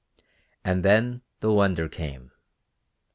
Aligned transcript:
And 0.65 0.83
then 0.83 1.21
the 1.41 1.51
wonder 1.53 1.87
came. 1.87 2.31